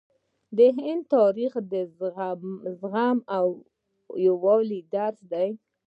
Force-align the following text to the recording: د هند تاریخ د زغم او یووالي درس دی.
د 0.57 0.59
هند 0.77 1.03
تاریخ 1.15 1.51
د 1.71 1.73
زغم 2.81 3.17
او 3.37 3.45
یووالي 4.27 4.79
درس 4.93 5.19
دی. 5.31 5.49